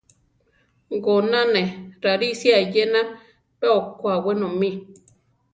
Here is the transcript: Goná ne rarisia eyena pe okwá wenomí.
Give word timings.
Goná 1.03 1.39
ne 1.53 1.61
rarisia 2.03 2.55
eyena 2.65 3.01
pe 3.59 3.67
okwá 3.79 4.13
wenomí. 4.23 4.69